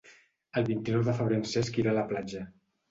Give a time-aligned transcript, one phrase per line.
[0.61, 2.45] El vint-i-nou de febrer en Cesc irà a la platja.